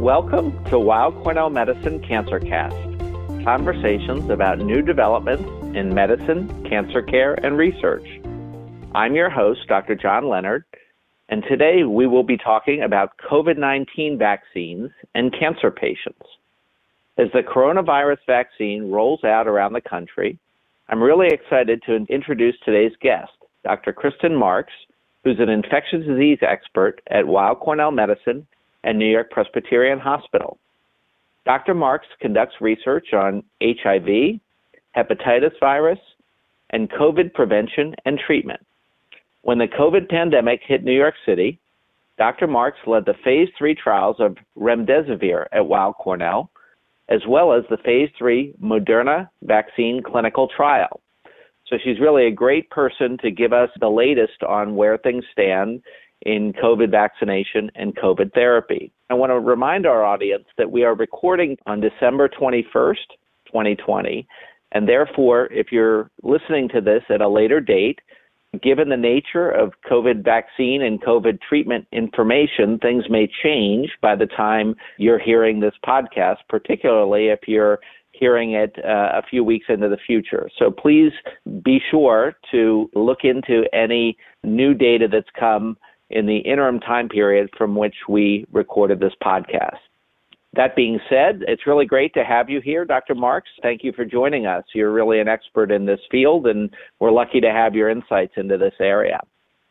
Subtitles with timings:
[0.00, 2.74] Welcome to Weill Cornell Medicine Cancer Cast
[3.44, 5.44] conversations about new developments
[5.74, 8.06] in medicine, cancer care, and research.
[8.94, 9.94] I'm your host, Dr.
[9.94, 10.64] John Leonard,
[11.28, 16.22] and today we will be talking about COVID 19 vaccines and cancer patients.
[17.16, 20.38] As the coronavirus vaccine rolls out around the country,
[20.88, 23.32] I'm really excited to introduce today's guest,
[23.64, 23.92] Dr.
[23.92, 24.72] Kristen Marks,
[25.24, 28.46] who's an infectious disease expert at Weill Cornell Medicine
[28.84, 30.58] and New York Presbyterian Hospital.
[31.44, 31.74] Dr.
[31.74, 34.40] Marks conducts research on HIV,
[34.96, 35.98] hepatitis virus,
[36.70, 38.64] and COVID prevention and treatment.
[39.42, 41.58] When the COVID pandemic hit New York City,
[42.18, 42.46] Dr.
[42.46, 46.50] Marks led the phase three trials of remdesivir at Weill Cornell,
[47.08, 51.00] as well as the phase three Moderna vaccine clinical trial.
[51.70, 55.82] So she's really a great person to give us the latest on where things stand
[56.22, 58.92] in COVID vaccination and COVID therapy.
[59.08, 62.96] I want to remind our audience that we are recording on December 21st,
[63.46, 64.26] 2020.
[64.72, 68.00] And therefore, if you're listening to this at a later date,
[68.62, 74.26] given the nature of COVID vaccine and COVID treatment information, things may change by the
[74.26, 77.78] time you're hearing this podcast, particularly if you're
[78.20, 80.48] hearing it uh, a few weeks into the future.
[80.58, 81.10] So please
[81.64, 85.76] be sure to look into any new data that's come
[86.10, 89.78] in the interim time period from which we recorded this podcast.
[90.52, 93.14] That being said, it's really great to have you here, Dr.
[93.14, 93.48] Marks.
[93.62, 94.64] Thank you for joining us.
[94.74, 98.58] You're really an expert in this field, and we're lucky to have your insights into
[98.58, 99.20] this area.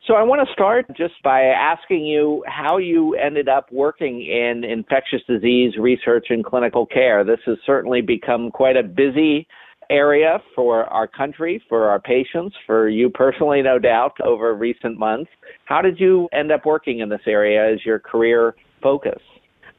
[0.07, 4.63] So, I want to start just by asking you how you ended up working in
[4.63, 7.23] infectious disease research and clinical care.
[7.23, 9.47] This has certainly become quite a busy
[9.89, 15.29] area for our country, for our patients, for you personally, no doubt, over recent months.
[15.65, 19.19] How did you end up working in this area as your career focus?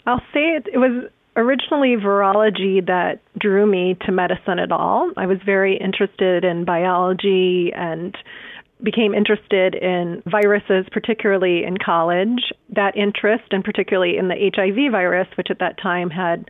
[0.07, 5.13] I'll say it, it was originally virology that drew me to medicine at all.
[5.17, 8.17] I was very interested in biology and
[8.83, 12.53] became interested in viruses, particularly in college.
[12.75, 16.49] That interest, and particularly in the HIV virus, which at that time had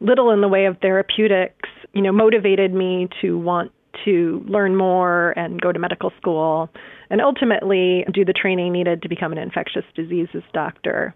[0.00, 3.72] little in the way of therapeutics, you know, motivated me to want
[4.04, 6.68] to learn more and go to medical school
[7.08, 11.14] and ultimately do the training needed to become an infectious diseases doctor.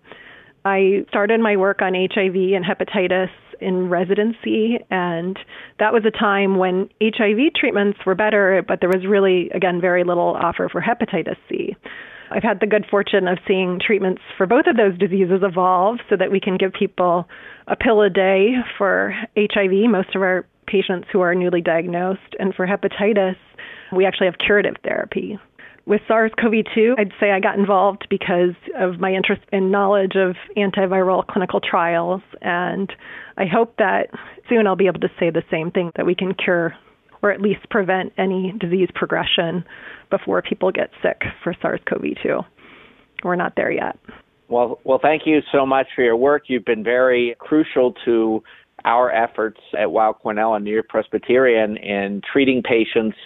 [0.65, 5.39] I started my work on HIV and hepatitis in residency, and
[5.79, 10.05] that was a time when HIV treatments were better, but there was really, again, very
[10.05, 11.77] little offer for hepatitis C.
[12.31, 16.17] I've had the good fortune of seeing treatments for both of those diseases evolve so
[16.17, 17.29] that we can give people
[17.67, 22.55] a pill a day for HIV, most of our patients who are newly diagnosed, and
[22.55, 23.37] for hepatitis,
[23.93, 25.39] we actually have curative therapy.
[25.91, 30.13] With SARS CoV 2, I'd say I got involved because of my interest and knowledge
[30.15, 32.93] of antiviral clinical trials, and
[33.37, 34.07] I hope that
[34.49, 36.77] soon I'll be able to say the same thing that we can cure
[37.23, 39.65] or at least prevent any disease progression
[40.11, 42.39] before people get sick for SARS CoV 2.
[43.25, 43.99] We're not there yet.
[44.47, 46.45] Well, well, thank you so much for your work.
[46.47, 48.45] You've been very crucial to
[48.85, 53.17] our efforts at Weill Cornell and New York Presbyterian in treating patients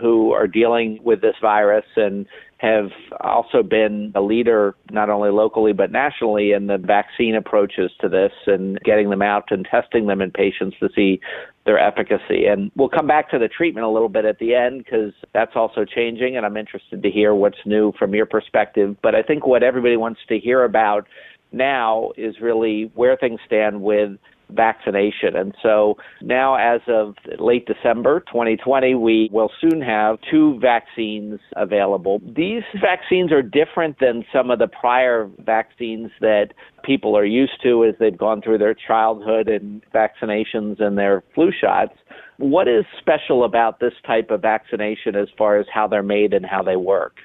[0.00, 2.26] who are dealing with this virus and
[2.58, 8.08] have also been a leader not only locally but nationally in the vaccine approaches to
[8.08, 11.20] this and getting them out and testing them in patients to see
[11.66, 12.46] their efficacy.
[12.46, 15.52] And we'll come back to the treatment a little bit at the end because that's
[15.56, 18.96] also changing and I'm interested to hear what's new from your perspective.
[19.02, 21.06] But I think what everybody wants to hear about
[21.52, 24.12] now is really where things stand with
[24.50, 25.36] vaccination.
[25.36, 32.20] And so now, as of late December 2020, we will soon have two vaccines available.
[32.24, 36.48] These vaccines are different than some of the prior vaccines that
[36.84, 41.50] people are used to as they've gone through their childhood and vaccinations and their flu
[41.58, 41.94] shots.
[42.38, 46.44] What is special about this type of vaccination as far as how they're made and
[46.44, 47.16] how they work?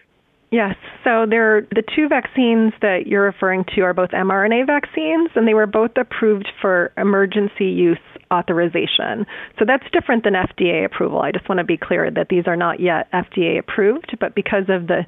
[0.49, 0.75] Yes.
[1.03, 5.53] So they're the two vaccines that you're referring to are both mRNA vaccines, and they
[5.53, 7.99] were both approved for emergency use
[8.31, 9.25] authorization.
[9.59, 11.19] So that's different than FDA approval.
[11.19, 14.65] I just want to be clear that these are not yet FDA approved, but because
[14.69, 15.05] of the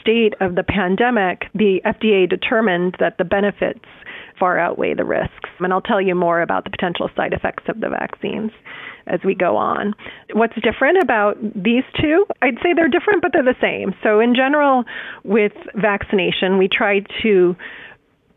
[0.00, 3.84] state of the pandemic, the FDA determined that the benefits
[4.38, 5.50] far outweigh the risks.
[5.60, 8.50] And I'll tell you more about the potential side effects of the vaccines
[9.06, 9.94] as we go on.
[10.32, 12.26] What's different about these two?
[12.42, 13.94] I'd say they're different, but they're the same.
[14.02, 14.84] So, in general,
[15.24, 17.56] with vaccination, we try to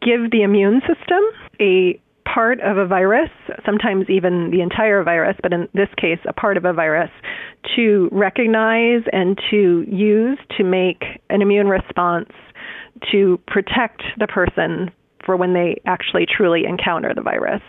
[0.02, 1.24] give the immune system
[1.60, 3.30] a part of a virus,
[3.66, 7.10] sometimes even the entire virus, but in this case, a part of a virus,
[7.76, 12.30] to recognize and to use to make an immune response
[13.12, 14.92] to protect the person
[15.26, 17.62] for when they actually truly encounter the virus.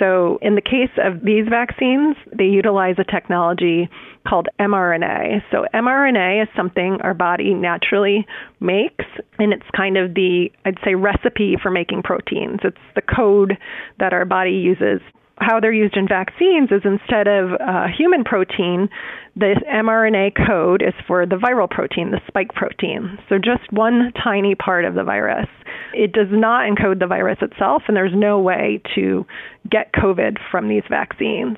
[0.00, 3.88] So, in the case of these vaccines, they utilize a technology
[4.26, 5.42] called mRNA.
[5.50, 8.26] So, mRNA is something our body naturally
[8.60, 9.04] makes,
[9.38, 12.60] and it's kind of the, I'd say, recipe for making proteins.
[12.64, 13.58] It's the code
[13.98, 15.00] that our body uses
[15.40, 18.88] how they're used in vaccines is instead of uh, human protein,
[19.36, 23.18] the mRNA code is for the viral protein, the spike protein.
[23.28, 25.48] So just one tiny part of the virus.
[25.94, 29.24] It does not encode the virus itself, and there's no way to
[29.70, 31.56] get COVID from these vaccines.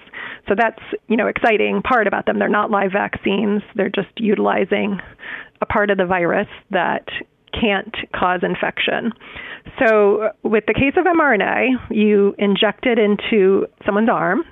[0.49, 2.38] So that's you know exciting part about them.
[2.38, 3.62] They're not live vaccines.
[3.75, 5.00] They're just utilizing
[5.61, 7.06] a part of the virus that
[7.52, 9.12] can't cause infection.
[9.78, 14.43] So, uh, with the case of mRNA, you inject it into someone's arm.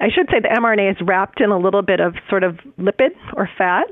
[0.00, 3.10] I should say the mRNA is wrapped in a little bit of sort of lipid
[3.34, 3.86] or fat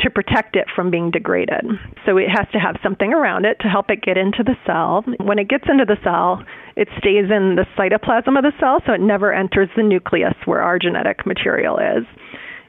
[0.00, 1.64] to protect it from being degraded.
[2.04, 5.04] So it has to have something around it to help it get into the cell.
[5.18, 6.44] When it gets into the cell,
[6.76, 10.60] it stays in the cytoplasm of the cell, so it never enters the nucleus where
[10.60, 12.04] our genetic material is.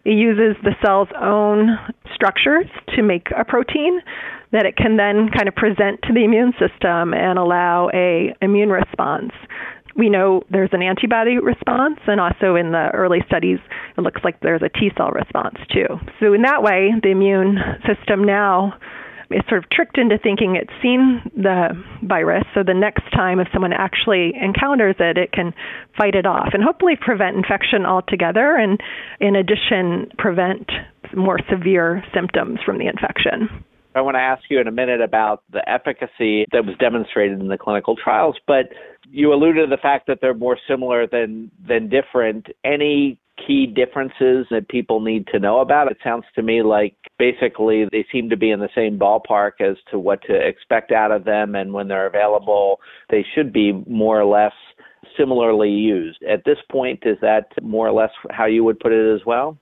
[0.05, 1.77] It uses the cell's own
[2.13, 4.01] structures to make a protein
[4.51, 8.69] that it can then kind of present to the immune system and allow a immune
[8.69, 9.31] response.
[9.95, 13.59] We know there's an antibody response, and also in the early studies,
[13.97, 15.87] it looks like there's a T cell response too.
[16.19, 17.57] So, in that way, the immune
[17.87, 18.73] system now
[19.31, 21.69] is sort of tricked into thinking it's seen the
[22.03, 22.43] virus.
[22.53, 25.53] So, the next time if someone actually encounters it, it can
[25.97, 28.79] fight it off and hopefully prevent infection altogether, and
[29.19, 30.69] in addition, prevent
[31.15, 33.63] more severe symptoms from the infection.
[33.95, 37.47] I want to ask you in a minute about the efficacy that was demonstrated in
[37.47, 38.65] the clinical trials, but
[39.09, 42.47] you alluded to the fact that they're more similar than than different.
[42.65, 45.91] Any key differences that people need to know about?
[45.91, 49.77] It sounds to me like basically they seem to be in the same ballpark as
[49.91, 52.79] to what to expect out of them, and when they're available,
[53.09, 54.53] they should be more or less
[55.17, 56.21] similarly used.
[56.23, 59.57] At this point, is that more or less how you would put it as well?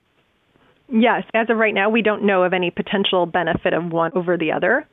[0.88, 4.36] Yes, as of right now, we don't know of any potential benefit of one over
[4.36, 4.86] the other.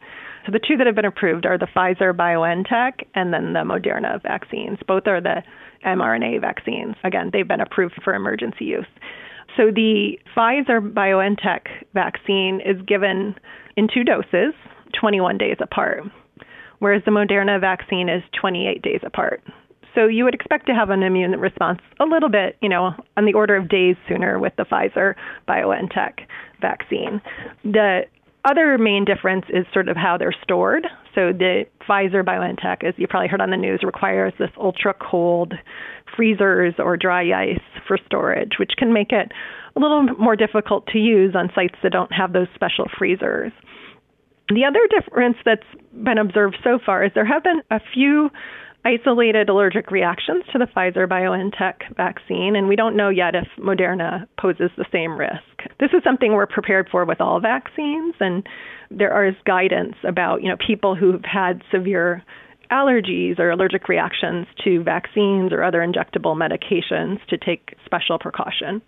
[0.45, 4.21] So the two that have been approved are the Pfizer BioNTech and then the Moderna
[4.23, 4.79] vaccines.
[4.87, 5.43] Both are the
[5.85, 6.95] mRNA vaccines.
[7.03, 8.85] Again, they've been approved for emergency use.
[9.57, 13.35] So the Pfizer BioNTech vaccine is given
[13.75, 14.53] in two doses,
[14.99, 16.03] 21 days apart,
[16.79, 19.43] whereas the Moderna vaccine is 28 days apart.
[19.93, 23.25] So you would expect to have an immune response a little bit, you know, on
[23.25, 25.15] the order of days sooner with the Pfizer
[25.49, 26.25] BioNTech
[26.61, 27.21] vaccine.
[27.63, 28.03] The
[28.45, 30.87] other main difference is sort of how they're stored.
[31.13, 35.53] So the Pfizer BioNTech, as you probably heard on the news, requires this ultra cold
[36.15, 39.31] freezers or dry ice for storage, which can make it
[39.75, 43.51] a little more difficult to use on sites that don't have those special freezers.
[44.49, 45.67] The other difference that's
[46.03, 48.29] been observed so far is there have been a few
[48.83, 54.27] isolated allergic reactions to the Pfizer BioNTech vaccine, and we don't know yet if Moderna
[54.39, 55.69] poses the same risk.
[55.79, 58.47] This is something we're prepared for with all vaccines, and
[58.89, 62.23] there is guidance about you know people who've had severe
[62.71, 68.81] allergies or allergic reactions to vaccines or other injectable medications to take special precaution.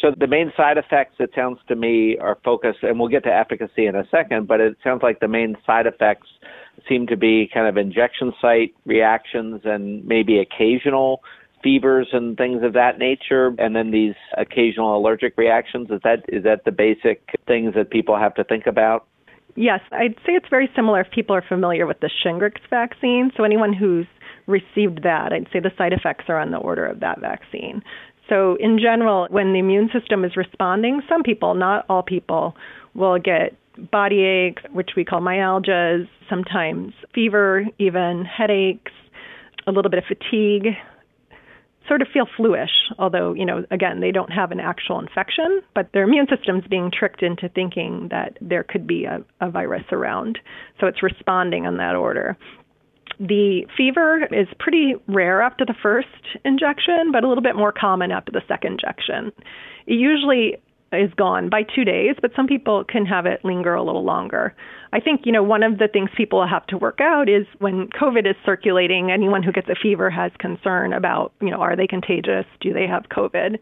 [0.00, 3.32] So the main side effects, it sounds to me, are focused, and we'll get to
[3.32, 6.28] efficacy in a second, but it sounds like the main side effects
[6.88, 11.22] seem to be kind of injection site reactions and maybe occasional
[11.62, 15.90] fevers and things of that nature and then these occasional allergic reactions.
[15.90, 19.06] Is that is that the basic things that people have to think about?
[19.56, 19.80] Yes.
[19.92, 23.30] I'd say it's very similar if people are familiar with the shingrix vaccine.
[23.36, 24.06] So anyone who's
[24.46, 27.82] received that i'd say the side effects are on the order of that vaccine.
[28.28, 32.56] So in general when the immune system is responding some people not all people
[32.94, 33.56] will get
[33.90, 38.92] body aches, which we call myalgias, sometimes fever, even headaches,
[39.66, 40.74] a little bit of fatigue,
[41.88, 45.90] sort of feel fluish, although, you know, again, they don't have an actual infection, but
[45.92, 50.38] their immune system's being tricked into thinking that there could be a, a virus around.
[50.80, 52.36] So it's responding on that order.
[53.20, 56.08] The fever is pretty rare after the first
[56.44, 59.30] injection, but a little bit more common after the second injection.
[59.86, 60.56] It usually
[60.94, 64.54] is gone by two days, but some people can have it linger a little longer.
[64.92, 67.88] I think, you know, one of the things people have to work out is when
[67.88, 71.86] COVID is circulating, anyone who gets a fever has concern about, you know, are they
[71.86, 72.46] contagious?
[72.60, 73.58] Do they have COVID?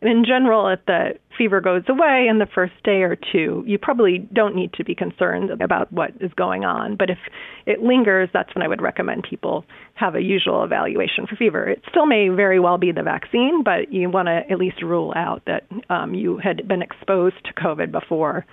[0.00, 3.78] And in general, if the fever goes away in the first day or two, you
[3.78, 6.96] probably don't need to be concerned about what is going on.
[6.96, 7.18] But if
[7.66, 9.64] it lingers, that's when I would recommend people
[9.94, 11.68] have a usual evaluation for fever.
[11.68, 15.12] It still may very well be the vaccine, but you want to at least rule
[15.16, 18.44] out that um, you had been exposed to COVID before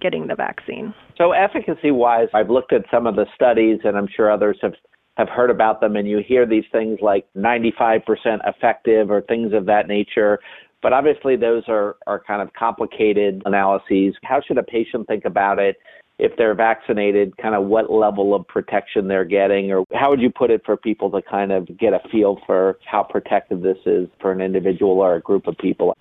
[0.00, 0.92] getting the vaccine.
[1.16, 4.74] So, efficacy wise, I've looked at some of the studies, and I'm sure others have
[5.16, 8.00] have heard about them and you hear these things like 95%
[8.46, 10.40] effective or things of that nature.
[10.84, 14.14] But obviously, those are, are kind of complicated analyses.
[14.22, 15.76] How should a patient think about it
[16.18, 19.72] if they're vaccinated, kind of what level of protection they're getting?
[19.72, 22.78] Or how would you put it for people to kind of get a feel for
[22.84, 25.96] how protective this is for an individual or a group of people?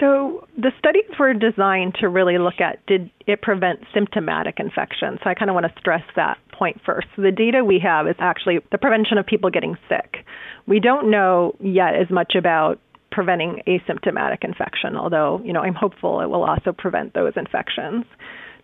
[0.00, 5.18] So the studies were designed to really look at did it prevent symptomatic infection.
[5.22, 7.06] So I kind of want to stress that point first.
[7.16, 10.24] So the data we have is actually the prevention of people getting sick.
[10.66, 12.80] We don't know yet as much about
[13.12, 18.04] preventing asymptomatic infection, although, you know, I'm hopeful it will also prevent those infections.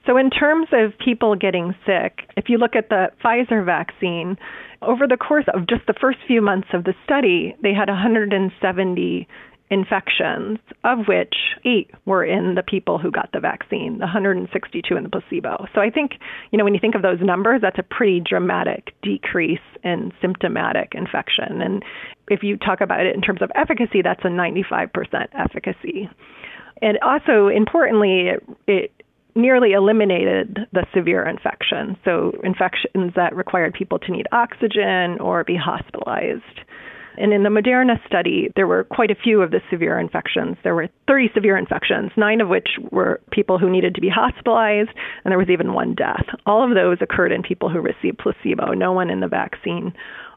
[0.06, 4.38] So in terms of people getting sick, if you look at the Pfizer vaccine,
[4.80, 9.28] over the course of just the first few months of the study, they had 170
[9.70, 11.34] infections, of which
[11.64, 15.66] eight were in the people who got the vaccine, the 162 in the placebo.
[15.74, 16.12] So I think,
[16.50, 20.92] you know, when you think of those numbers, that's a pretty dramatic decrease in symptomatic
[20.94, 21.60] infection.
[21.60, 21.84] And
[22.28, 24.88] if you talk about it in terms of efficacy, that's a 95%
[25.34, 26.08] efficacy.
[26.80, 28.92] And also, importantly, it, it
[29.34, 31.96] nearly eliminated the severe infection.
[32.04, 36.42] So, infections that required people to need oxygen or be hospitalized.
[37.18, 40.56] And in the Moderna study, there were quite a few of the severe infections.
[40.62, 44.90] There were 30 severe infections, nine of which were people who needed to be hospitalized,
[45.24, 46.24] and there was even one death.
[46.46, 48.72] All of those occurred in people who received placebo.
[48.72, 49.92] No one in the vaccine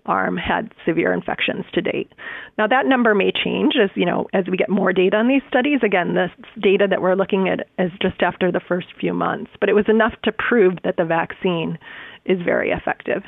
[0.05, 2.11] arm had severe infections to date.
[2.57, 5.43] Now that number may change as you know as we get more data on these
[5.47, 5.79] studies.
[5.83, 9.69] Again, this data that we're looking at is just after the first few months, but
[9.69, 11.77] it was enough to prove that the vaccine
[12.25, 13.23] is very effective.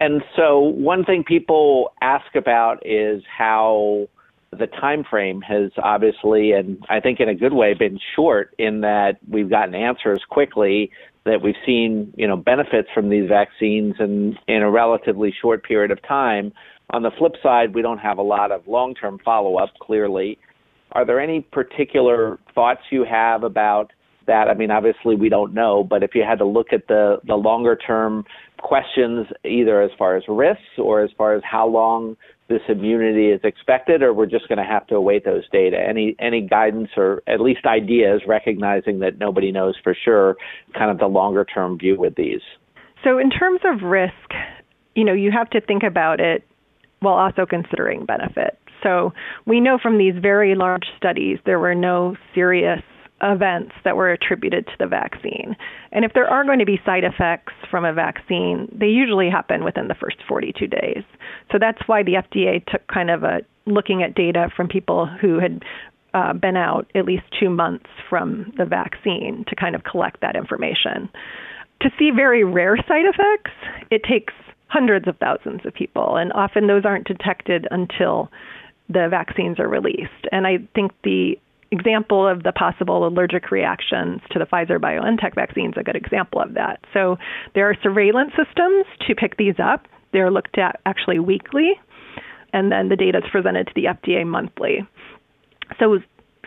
[0.00, 4.08] And so one thing people ask about is how
[4.50, 8.80] the time frame has obviously and I think in a good way been short in
[8.80, 10.90] that we've gotten answers quickly
[11.24, 15.90] that we've seen, you know, benefits from these vaccines in, in a relatively short period
[15.90, 16.52] of time.
[16.90, 20.38] On the flip side, we don't have a lot of long-term follow-up clearly.
[20.92, 23.92] Are there any particular thoughts you have about
[24.30, 24.48] that?
[24.48, 27.34] I mean, obviously we don't know, but if you had to look at the the
[27.34, 28.24] longer term
[28.58, 32.16] questions, either as far as risks or as far as how long
[32.48, 35.76] this immunity is expected, or we're just going to have to await those data.
[35.76, 40.36] Any any guidance or at least ideas, recognizing that nobody knows for sure,
[40.78, 42.42] kind of the longer term view with these.
[43.02, 44.14] So in terms of risk,
[44.94, 46.44] you know, you have to think about it
[47.00, 48.58] while also considering benefit.
[48.82, 49.12] So
[49.46, 52.82] we know from these very large studies there were no serious
[53.22, 55.56] events that were attributed to the vaccine.
[55.92, 59.64] And if there are going to be side effects from a vaccine, they usually happen
[59.64, 61.04] within the first 42 days.
[61.52, 65.38] So that's why the FDA took kind of a looking at data from people who
[65.38, 65.62] had
[66.14, 70.36] uh, been out at least two months from the vaccine to kind of collect that
[70.36, 71.08] information.
[71.82, 73.52] To see very rare side effects,
[73.90, 74.34] it takes
[74.66, 78.30] hundreds of thousands of people, and often those aren't detected until
[78.88, 80.26] the vaccines are released.
[80.32, 81.38] And I think the
[81.72, 86.40] example of the possible allergic reactions to the Pfizer BioNTech vaccine is a good example
[86.40, 86.80] of that.
[86.92, 87.16] So
[87.54, 89.86] there are surveillance systems to pick these up.
[90.12, 91.72] They're looked at actually weekly,
[92.52, 94.86] and then the data is presented to the FDA monthly.
[95.78, 95.98] So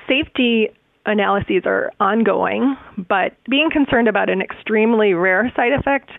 [0.07, 0.69] safety
[1.05, 6.09] analyses are ongoing, but being concerned about an extremely rare side effect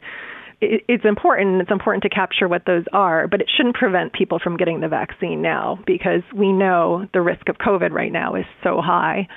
[0.60, 1.60] it's important.
[1.60, 4.88] It's important to capture what those are, but it shouldn't prevent people from getting the
[4.88, 9.28] vaccine now because we know the risk of COVID right now is so high.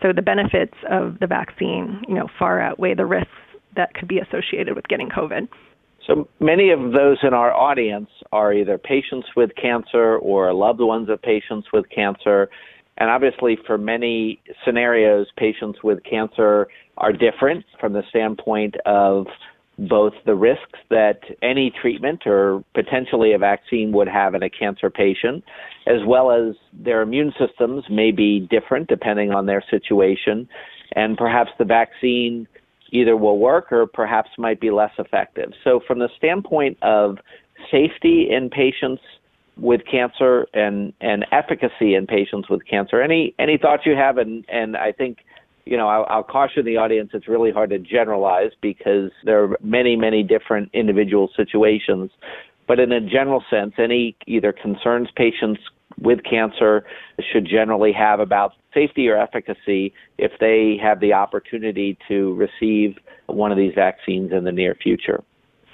[0.00, 3.30] So the benefits of the vaccine, you know, far outweigh the risks
[3.76, 5.48] that could be associated with getting COVID.
[6.06, 11.08] So many of those in our audience are either patients with cancer or loved ones
[11.08, 12.50] of patients with cancer.
[12.98, 16.66] And obviously, for many scenarios, patients with cancer
[16.98, 19.26] are different from the standpoint of
[19.78, 24.90] both the risks that any treatment or potentially a vaccine would have in a cancer
[24.90, 25.42] patient,
[25.86, 30.48] as well as their immune systems may be different depending on their situation,
[30.94, 32.46] and perhaps the vaccine
[32.92, 35.52] either will work or perhaps might be less effective.
[35.64, 37.16] So, from the standpoint of
[37.70, 39.02] safety in patients
[39.56, 44.18] with cancer and, and efficacy in patients with cancer, any any thoughts you have?
[44.18, 45.18] And and I think
[45.64, 49.56] you know, I'll, I'll, caution the audience it's really hard to generalize because there are
[49.62, 52.10] many, many different individual situations.
[52.66, 55.60] But in a general sense, any either concerns patients
[56.00, 56.84] with cancer
[57.32, 63.52] should generally have about safety or efficacy if they have the opportunity to receive one
[63.52, 65.22] of these vaccines in the near future?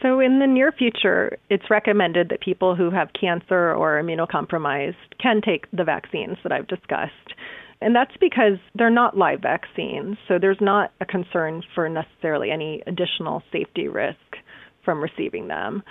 [0.00, 5.40] So, in the near future, it's recommended that people who have cancer or immunocompromised can
[5.40, 7.34] take the vaccines that I've discussed.
[7.80, 12.82] And that's because they're not live vaccines, so there's not a concern for necessarily any
[12.86, 14.18] additional safety risk
[14.84, 15.82] from receiving them.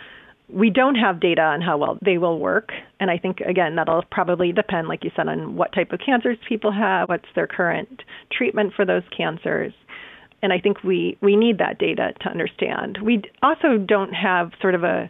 [0.49, 4.03] We don't have data on how well they will work, and I think again that'll
[4.11, 8.01] probably depend, like you said, on what type of cancers people have, what's their current
[8.31, 9.73] treatment for those cancers
[10.41, 12.99] and I think we we need that data to understand.
[13.03, 15.09] We also don't have sort of a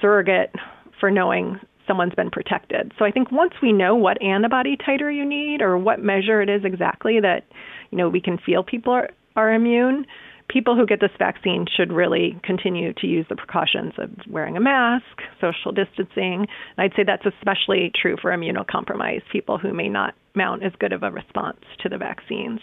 [0.00, 0.52] surrogate
[0.98, 2.92] for knowing someone's been protected.
[2.98, 6.48] So I think once we know what antibody titer you need or what measure it
[6.48, 7.44] is exactly that
[7.90, 10.06] you know we can feel people are, are immune,
[10.48, 14.60] people who get this vaccine should really continue to use the precautions of wearing a
[14.60, 15.04] mask,
[15.40, 16.46] social distancing.
[16.76, 20.92] And I'd say that's especially true for immunocompromised people who may not mount as good
[20.92, 22.60] of a response to the vaccines.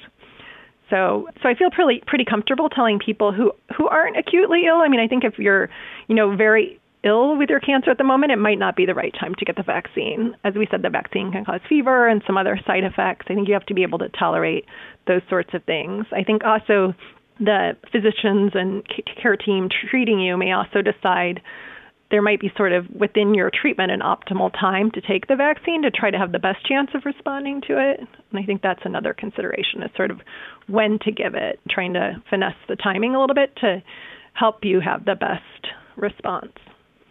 [0.90, 4.78] So, so I feel pretty pretty comfortable telling people who who aren't acutely ill.
[4.78, 5.70] I mean, I think if you're,
[6.08, 8.94] you know, very ill with your cancer at the moment, it might not be the
[8.94, 10.36] right time to get the vaccine.
[10.44, 13.28] As we said, the vaccine can cause fever and some other side effects.
[13.30, 14.66] I think you have to be able to tolerate
[15.08, 16.06] those sorts of things.
[16.12, 16.94] I think also
[17.40, 18.84] the physicians and
[19.22, 21.42] care team treating you may also decide
[22.12, 25.84] there might be sort of within your treatment an optimal time to take the vaccine
[25.84, 28.00] to try to have the best chance of responding to it.
[28.00, 30.20] And I think that's another consideration is sort of
[30.68, 33.84] when to give it, trying to finesse the timing a little bit to
[34.34, 36.54] help you have the best response.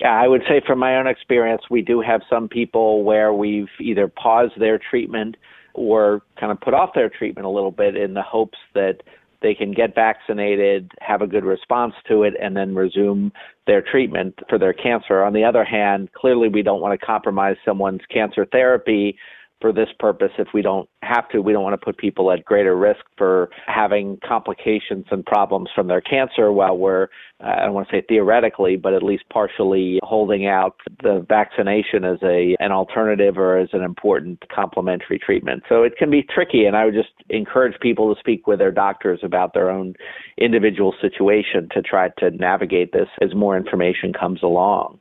[0.01, 3.69] Yeah, I would say from my own experience, we do have some people where we've
[3.81, 5.37] either paused their treatment
[5.75, 8.99] or kind of put off their treatment a little bit in the hopes that
[9.41, 13.33] they can get vaccinated, have a good response to it, and then resume
[13.67, 15.23] their treatment for their cancer.
[15.23, 19.17] On the other hand, clearly we don't want to compromise someone's cancer therapy
[19.61, 21.41] for this purpose if we don't have to.
[21.41, 25.89] We don't want to put people at greater risk for having complications and problems from
[25.89, 27.09] their cancer while we're,
[27.43, 32.05] uh, I don't want to say theoretically, but at least partially holding out the vaccination
[32.05, 35.65] as a an alternative or as an important complementary treatment.
[35.69, 38.73] So it can be tricky, and I would just encourage people to speak with their
[38.73, 39.95] doctors about their own
[40.39, 45.01] individual situation to try to navigate this as more information comes along.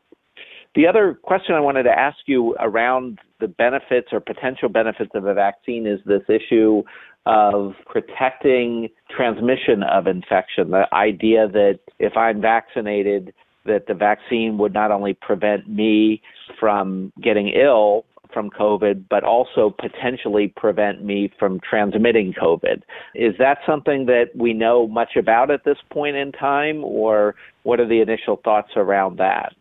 [0.76, 5.26] The other question I wanted to ask you around the benefits or potential benefits of
[5.26, 6.84] a vaccine is this issue
[7.26, 10.72] of protecting transmission of infection.
[10.72, 13.34] The idea that if I'm vaccinated,
[13.66, 16.22] that the vaccine would not only prevent me
[16.60, 22.82] from getting ill from COVID, but also potentially prevent me from transmitting COVID.
[23.16, 27.80] Is that something that we know much about at this point in time, or what
[27.80, 29.54] are the initial thoughts around that?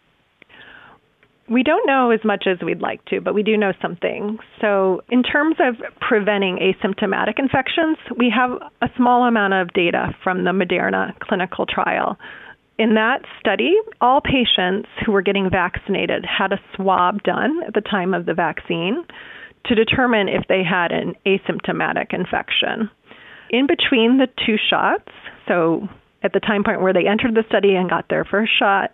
[1.48, 4.38] We don't know as much as we'd like to, but we do know something.
[4.60, 8.50] So, in terms of preventing asymptomatic infections, we have
[8.82, 12.18] a small amount of data from the Moderna clinical trial.
[12.78, 17.80] In that study, all patients who were getting vaccinated had a swab done at the
[17.80, 19.04] time of the vaccine
[19.66, 22.90] to determine if they had an asymptomatic infection.
[23.50, 25.12] In between the two shots,
[25.46, 25.88] so
[26.22, 28.92] at the time point where they entered the study and got their first shot,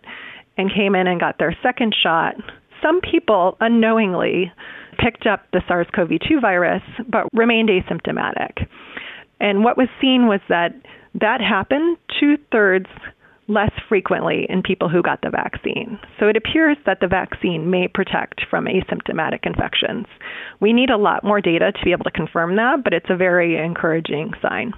[0.57, 2.35] and came in and got their second shot,
[2.83, 4.53] some people unknowingly
[4.99, 8.67] picked up the SARS CoV 2 virus but remained asymptomatic.
[9.41, 10.75] And what was seen was that
[11.21, 12.87] that happened two thirds
[13.49, 15.99] less frequently in people who got the vaccine.
[16.19, 20.07] So it appears that the vaccine may protect from asymptomatic infections.
[20.61, 23.17] We need a lot more data to be able to confirm that, but it's a
[23.17, 24.73] very encouraging sign.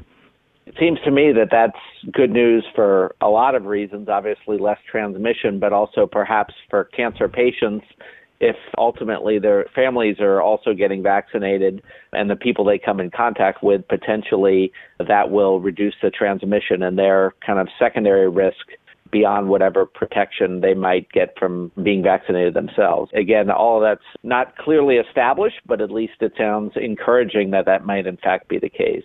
[0.79, 4.09] Seems to me that that's good news for a lot of reasons.
[4.09, 7.87] Obviously, less transmission, but also perhaps for cancer patients,
[8.41, 11.83] if ultimately their families are also getting vaccinated
[12.13, 16.99] and the people they come in contact with, potentially that will reduce the transmission and
[16.99, 18.67] their kind of secondary risk
[19.13, 23.13] beyond whatever protection they might get from being vaccinated themselves.
[23.15, 28.09] Again, all that's not clearly established, but at least it sounds encouraging that that might
[28.09, 29.05] in fact be the case.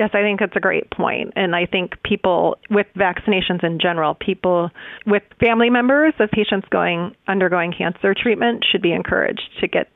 [0.00, 1.34] Yes, I think that's a great point.
[1.36, 4.70] And I think people with vaccinations in general, people
[5.06, 9.88] with family members of patients going undergoing cancer treatment should be encouraged to get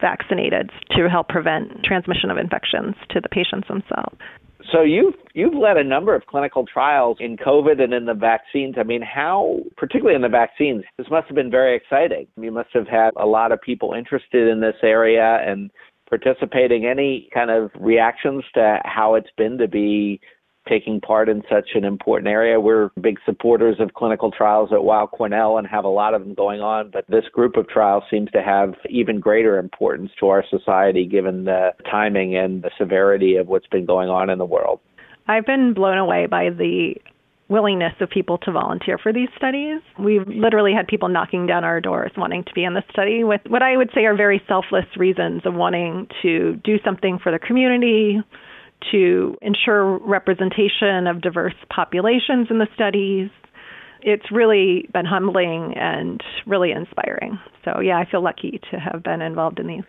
[0.00, 4.18] vaccinated to help prevent transmission of infections to the patients themselves.
[4.72, 8.74] So you've you've led a number of clinical trials in COVID and in the vaccines.
[8.78, 12.26] I mean, how particularly in the vaccines, this must have been very exciting.
[12.36, 15.70] You must have had a lot of people interested in this area and
[16.12, 16.84] participating?
[16.84, 20.20] Any kind of reactions to how it's been to be
[20.68, 22.60] taking part in such an important area.
[22.60, 26.34] We're big supporters of clinical trials at Weill Cornell and have a lot of them
[26.34, 30.44] going on, but this group of trials seems to have even greater importance to our
[30.50, 34.80] society given the timing and the severity of what's been going on in the world.
[35.26, 36.94] I've been blown away by the
[37.52, 39.80] willingness of people to volunteer for these studies.
[39.98, 43.42] We've literally had people knocking down our doors wanting to be in the study with
[43.46, 47.38] what I would say are very selfless reasons of wanting to do something for the
[47.38, 48.20] community,
[48.90, 53.30] to ensure representation of diverse populations in the studies.
[54.00, 57.38] It's really been humbling and really inspiring.
[57.64, 59.84] So, yeah, I feel lucky to have been involved in these.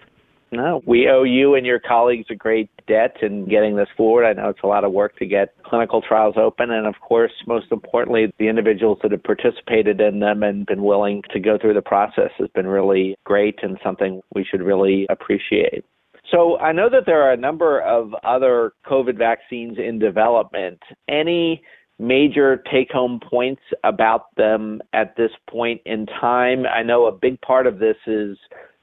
[0.54, 4.24] No, we owe you and your colleagues a great debt in getting this forward.
[4.24, 7.32] I know it's a lot of work to get clinical trials open, and of course,
[7.48, 11.74] most importantly, the individuals that have participated in them and been willing to go through
[11.74, 15.84] the process has been really great and something we should really appreciate.
[16.30, 20.80] So I know that there are a number of other COVID vaccines in development.
[21.10, 21.64] Any
[22.00, 26.66] major take home points about them at this point in time?
[26.66, 28.38] I know a big part of this is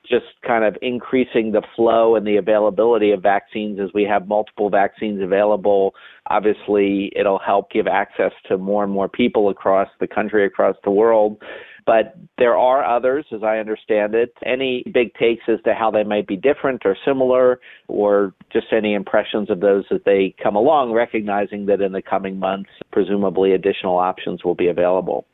[0.08, 4.70] just kind of increasing the flow and the availability of vaccines as we have multiple
[4.70, 5.94] vaccines available.
[6.26, 10.90] Obviously, it'll help give access to more and more people across the country, across the
[10.90, 11.40] world.
[11.86, 14.32] But there are others, as I understand it.
[14.44, 18.94] Any big takes as to how they might be different or similar, or just any
[18.94, 23.96] impressions of those as they come along, recognizing that in the coming months, presumably additional
[23.96, 25.26] options will be available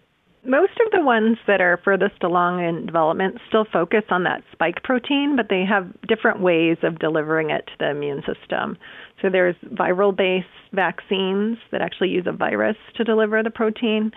[0.48, 4.82] most of the ones that are furthest along in development still focus on that spike
[4.82, 8.76] protein, but they have different ways of delivering it to the immune system.
[9.22, 14.12] So there's viral based vaccines that actually use a virus to deliver the protein.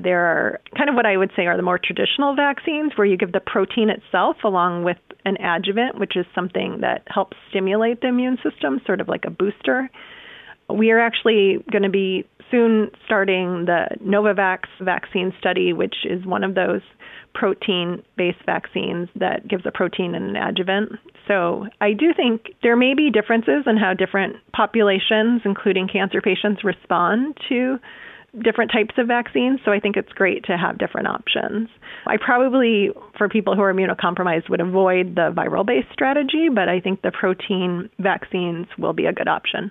[0.00, 3.16] There are kind of what I would say are the more traditional vaccines where you
[3.16, 8.08] give the protein itself along with an adjuvant, which is something that helps stimulate the
[8.08, 9.90] immune system, sort of like a booster.
[10.68, 16.44] We are actually going to be soon starting the Novavax vaccine study, which is one
[16.44, 16.82] of those
[17.34, 20.92] protein based vaccines that gives a protein and an adjuvant.
[21.28, 26.64] So I do think there may be differences in how different populations, including cancer patients,
[26.64, 27.78] respond to
[28.42, 29.60] different types of vaccines.
[29.64, 31.68] So I think it's great to have different options.
[32.06, 36.80] I probably, for people who are immunocompromised, would avoid the viral based strategy, but I
[36.80, 39.70] think the protein vaccines will be a good option.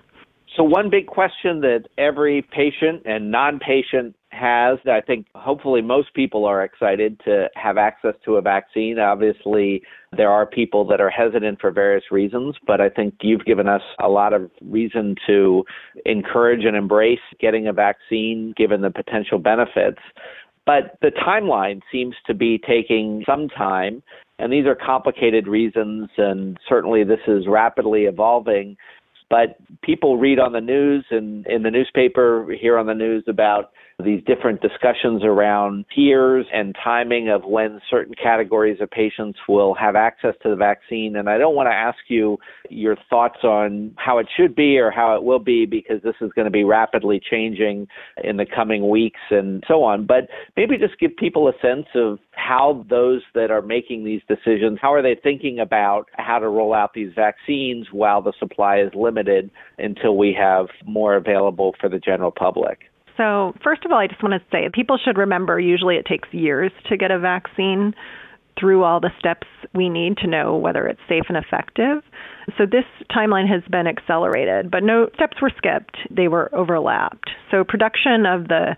[0.56, 5.82] So, one big question that every patient and non patient has, that I think hopefully
[5.82, 9.00] most people are excited to have access to a vaccine.
[9.00, 9.82] Obviously,
[10.16, 13.82] there are people that are hesitant for various reasons, but I think you've given us
[14.00, 15.64] a lot of reason to
[16.06, 20.00] encourage and embrace getting a vaccine given the potential benefits.
[20.66, 24.02] But the timeline seems to be taking some time,
[24.40, 28.78] and these are complicated reasons, and certainly this is rapidly evolving.
[29.30, 33.72] But people read on the news and in the newspaper, hear on the news about
[34.04, 39.96] these different discussions around tiers and timing of when certain categories of patients will have
[39.96, 41.16] access to the vaccine.
[41.16, 42.38] And I don't want to ask you
[42.70, 46.30] your thoughts on how it should be or how it will be because this is
[46.34, 47.88] going to be rapidly changing
[48.22, 50.06] in the coming weeks and so on.
[50.06, 50.28] But
[50.58, 54.94] maybe just give people a sense of how those that are making these decisions, how
[54.94, 59.50] are they thinking about how to roll out these vaccines while the supply is limited
[59.78, 62.90] until we have more available for the general public?
[63.18, 66.28] So, first of all, I just want to say people should remember usually it takes
[66.32, 67.94] years to get a vaccine
[68.60, 72.04] through all the steps we need to know whether it's safe and effective.
[72.58, 77.30] So, this timeline has been accelerated, but no steps were skipped, they were overlapped.
[77.52, 78.76] So, production of the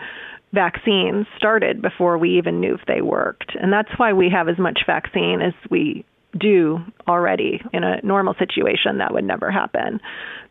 [0.54, 3.56] vaccines started before we even knew if they worked.
[3.60, 6.06] And that's why we have as much vaccine as we
[6.38, 7.62] do already.
[7.74, 10.00] In a normal situation, that would never happen.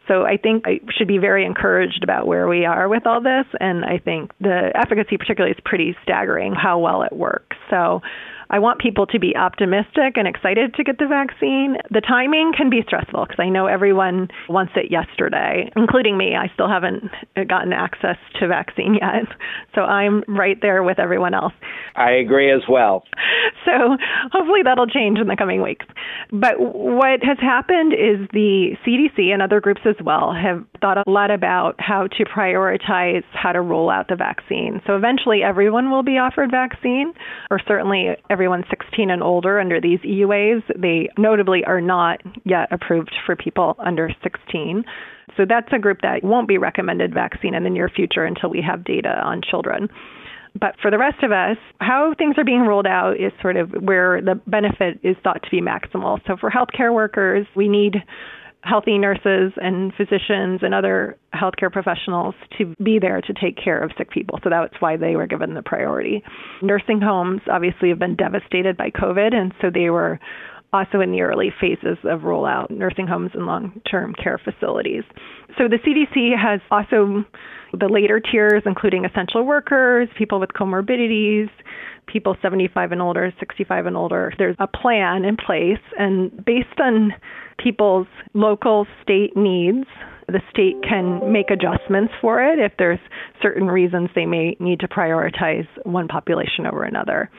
[0.08, 3.46] So I think I should be very encouraged about where we are with all this.
[3.60, 7.56] And I think the efficacy, particularly, is pretty staggering how well it works.
[7.70, 8.02] So
[8.50, 11.76] I want people to be optimistic and excited to get the vaccine.
[11.90, 16.34] The timing can be stressful because I know everyone wants it yesterday, including me.
[16.36, 17.10] I still haven't
[17.48, 19.26] gotten access to vaccine yet.
[19.74, 21.52] So I'm right there with everyone else.
[21.94, 23.04] I agree as well.
[23.64, 23.96] So
[24.32, 25.86] hopefully that'll change in the coming weeks.
[26.30, 31.10] But what has happened is the CDC and other groups as well have thought a
[31.10, 34.80] lot about how to prioritize how to roll out the vaccine.
[34.86, 37.12] So eventually everyone will be offered vaccine,
[37.50, 40.62] or certainly everyone 16 and older under these EUAs.
[40.78, 44.84] They notably are not yet approved for people under 16.
[45.38, 48.60] So that's a group that won't be recommended vaccine in the near future until we
[48.60, 49.88] have data on children.
[50.52, 53.70] But for the rest of us, how things are being rolled out is sort of
[53.70, 56.20] where the benefit is thought to be maximal.
[56.26, 57.96] So for healthcare workers, we need
[58.66, 63.92] healthy nurses and physicians and other healthcare professionals to be there to take care of
[63.96, 64.40] sick people.
[64.42, 66.22] So that's why they were given the priority.
[66.62, 70.18] Nursing homes obviously have been devastated by COVID, and so they were
[70.72, 75.04] also in the early phases of rollout, nursing homes and long term care facilities.
[75.58, 77.24] So the CDC has also
[77.72, 81.48] the later tiers, including essential workers, people with comorbidities,
[82.06, 84.32] people 75 and older, 65 and older.
[84.38, 87.12] There's a plan in place, and based on
[87.58, 89.86] people's local state needs,
[90.28, 92.98] the state can make adjustments for it if there's
[93.40, 97.30] certain reasons they may need to prioritize one population over another.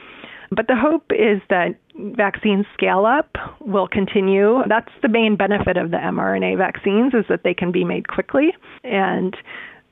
[0.52, 4.60] But the hope is that vaccine scale up will continue.
[4.68, 8.54] That's the main benefit of the mRNA vaccines is that they can be made quickly
[8.84, 9.36] and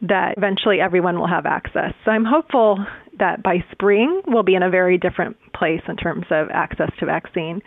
[0.01, 1.93] that eventually everyone will have access.
[2.03, 2.85] So I'm hopeful
[3.19, 7.05] that by spring we'll be in a very different place in terms of access to
[7.05, 7.61] vaccine,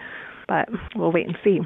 [0.46, 1.61] but we'll wait and see.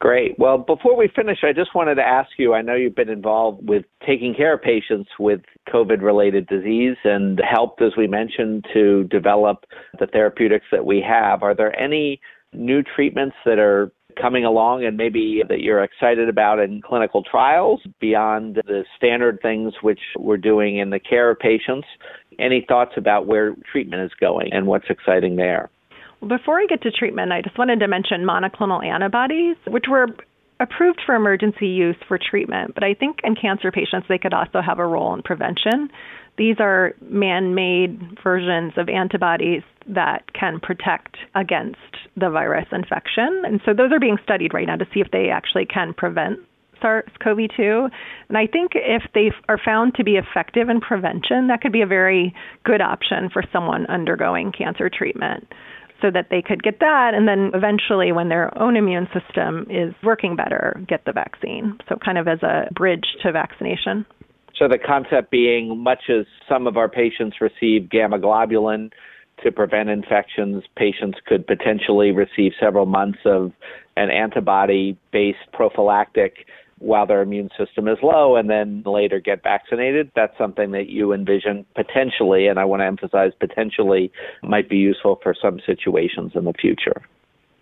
[0.00, 0.38] Great.
[0.38, 3.68] Well, before we finish, I just wanted to ask you I know you've been involved
[3.68, 9.04] with taking care of patients with COVID related disease and helped, as we mentioned, to
[9.04, 9.64] develop
[9.98, 11.42] the therapeutics that we have.
[11.42, 12.20] Are there any
[12.52, 17.80] new treatments that are coming along and maybe that you're excited about in clinical trials
[18.00, 21.88] beyond the standard things which we're doing in the care of patients?
[22.38, 25.70] Any thoughts about where treatment is going and what's exciting there?
[26.26, 30.08] Before I get to treatment, I just wanted to mention monoclonal antibodies, which were
[30.60, 34.60] approved for emergency use for treatment, but I think in cancer patients they could also
[34.60, 35.88] have a role in prevention.
[36.36, 41.78] These are man made versions of antibodies that can protect against
[42.16, 43.42] the virus infection.
[43.44, 46.40] And so those are being studied right now to see if they actually can prevent
[46.80, 47.88] SARS CoV 2.
[48.28, 51.82] And I think if they are found to be effective in prevention, that could be
[51.82, 55.48] a very good option for someone undergoing cancer treatment
[56.00, 57.12] so that they could get that.
[57.14, 61.78] And then eventually when their own immune system is working better get the vaccine.
[61.88, 64.06] So kind of as a bridge to vaccination.
[64.56, 68.90] So the concept being much as some of our patients receive gamma globulin
[69.44, 73.52] to prevent infections patients could potentially receive several months of
[73.96, 76.46] an antibody based prophylactic
[76.78, 80.10] while their immune system is low and then later get vaccinated.
[80.14, 84.12] That's something that you envision potentially, and I want to emphasize potentially,
[84.42, 87.02] might be useful for some situations in the future.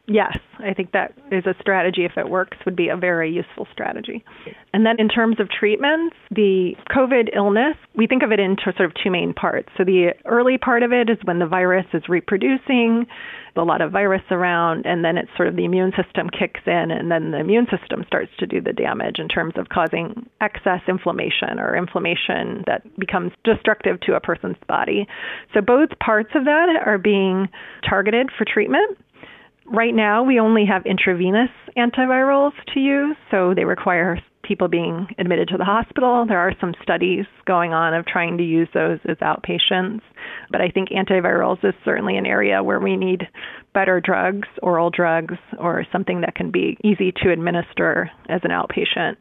[0.09, 3.67] Yes, I think that is a strategy, if it works, would be a very useful
[3.73, 4.25] strategy.
[4.73, 8.89] And then in terms of treatments, the COVID illness, we think of it into sort
[8.89, 9.69] of two main parts.
[9.77, 13.07] So the early part of it is when the virus is reproducing,
[13.57, 16.91] a lot of virus around, and then it's sort of the immune system kicks in,
[16.91, 20.81] and then the immune system starts to do the damage in terms of causing excess
[20.87, 25.07] inflammation or inflammation that becomes destructive to a person's body.
[25.55, 27.49] So both parts of that are being
[27.89, 28.99] targeted for treatment.
[29.69, 35.49] Right now, we only have intravenous antivirals to use, so they require people being admitted
[35.49, 36.25] to the hospital.
[36.27, 40.03] There are some studies going on of trying to use those as outpatients,
[40.51, 43.25] but I think antivirals is certainly an area where we need
[43.75, 49.17] better drugs, oral drugs, or something that can be easy to administer as an outpatient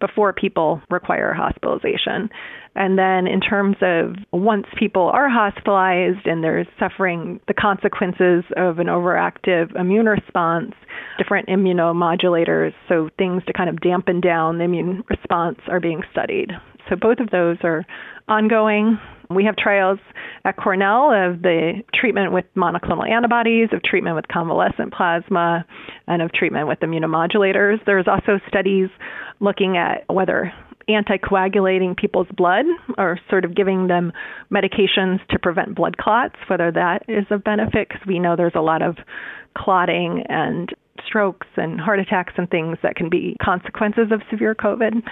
[0.00, 2.30] before people require hospitalization.
[2.74, 8.78] And then, in terms of once people are hospitalized and they're suffering the consequences of
[8.78, 10.72] an overactive immune response,
[11.18, 16.50] different immunomodulators, so things to kind of dampen down the immune response, are being studied.
[16.88, 17.84] So, both of those are
[18.28, 18.98] ongoing.
[19.30, 20.00] We have trials
[20.44, 25.64] at Cornell of the treatment with monoclonal antibodies, of treatment with convalescent plasma,
[26.08, 27.78] and of treatment with immunomodulators.
[27.86, 28.88] There's also studies
[29.38, 30.52] looking at whether
[30.88, 32.64] anticoagulating people's blood
[32.98, 34.12] or sort of giving them
[34.52, 38.60] medications to prevent blood clots, whether that is of benefit, because we know there's a
[38.60, 38.96] lot of
[39.56, 40.70] clotting and
[41.06, 45.02] strokes and heart attacks and things that can be consequences of severe COVID.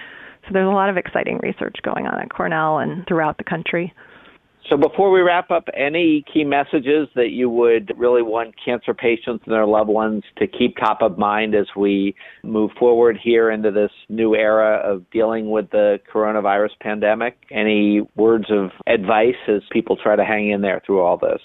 [0.49, 3.93] So there's a lot of exciting research going on at Cornell and throughout the country.
[4.71, 9.45] So, before we wrap up, any key messages that you would really want cancer patients
[9.47, 13.71] and their loved ones to keep top of mind as we move forward here into
[13.71, 17.39] this new era of dealing with the coronavirus pandemic?
[17.51, 21.41] Any words of advice as people try to hang in there through all this?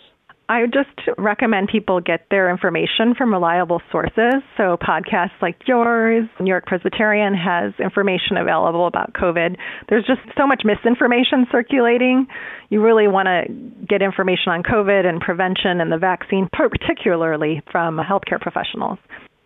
[0.50, 4.44] I would just recommend people get their information from reliable sources.
[4.58, 9.56] So, podcasts like yours, New York Presbyterian has information available about COVID.
[9.88, 12.28] There's just so much misinformation circulating.
[12.70, 13.54] You really want to
[13.88, 19.00] get information on COVID and prevention and the vaccine, particularly from healthcare professionals.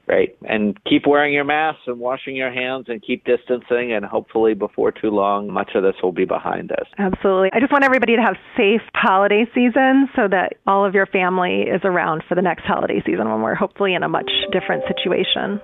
[0.08, 0.38] Great.
[0.48, 3.92] And keep wearing your masks and washing your hands and keep distancing.
[3.92, 6.88] And hopefully, before too long, much of this will be behind us.
[6.98, 7.50] Absolutely.
[7.52, 11.64] I just want everybody to have safe holiday season so that all of your family
[11.64, 15.60] is around for the next holiday season when we're hopefully in a much different situation.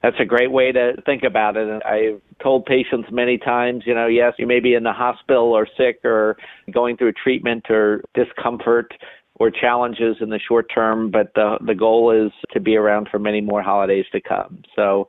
[0.00, 1.68] That's a great way to think about it.
[1.68, 5.52] And I've told patients many times, you know, yes, you may be in the hospital
[5.52, 6.36] or sick or
[6.72, 8.94] going through treatment or discomfort
[9.38, 13.18] or challenges in the short term, but the the goal is to be around for
[13.18, 14.62] many more holidays to come.
[14.74, 15.08] So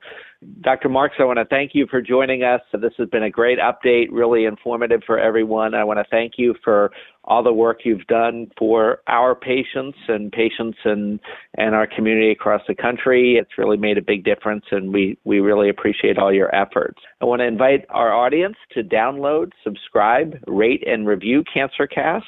[0.61, 0.87] Dr.
[0.87, 2.61] Marks, I want to thank you for joining us.
[2.71, 5.73] This has been a great update, really informative for everyone.
[5.73, 6.91] I want to thank you for
[7.25, 11.19] all the work you've done for our patients and patients and,
[11.57, 13.35] and our community across the country.
[13.35, 16.99] It's really made a big difference, and we, we really appreciate all your efforts.
[17.21, 22.21] I want to invite our audience to download, subscribe, rate, and review CancerCast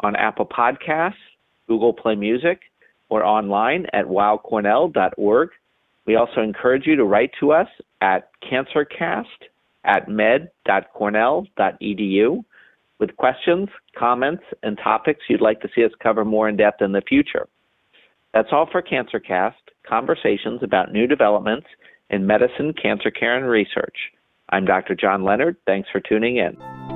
[0.00, 1.14] on Apple Podcasts,
[1.68, 2.60] Google Play Music,
[3.08, 5.50] or online at weillcornell.org.
[6.06, 7.68] We also encourage you to write to us
[8.00, 9.24] at cancercast
[9.84, 12.44] at med.cornell.edu
[12.98, 16.92] with questions, comments, and topics you'd like to see us cover more in depth in
[16.92, 17.46] the future.
[18.32, 19.54] That's all for CancerCast,
[19.88, 21.66] conversations about new developments
[22.10, 23.96] in medicine, cancer care, and research.
[24.50, 24.94] I'm Dr.
[24.94, 25.56] John Leonard.
[25.66, 26.95] Thanks for tuning in.